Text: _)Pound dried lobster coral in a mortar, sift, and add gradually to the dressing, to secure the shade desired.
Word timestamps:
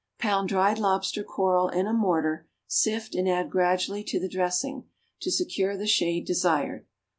_)Pound 0.19 0.49
dried 0.49 0.79
lobster 0.79 1.23
coral 1.23 1.69
in 1.69 1.85
a 1.85 1.93
mortar, 1.93 2.47
sift, 2.65 3.13
and 3.13 3.29
add 3.29 3.51
gradually 3.51 4.03
to 4.05 4.19
the 4.19 4.27
dressing, 4.27 4.85
to 5.19 5.29
secure 5.29 5.77
the 5.77 5.85
shade 5.85 6.25
desired. 6.25 6.87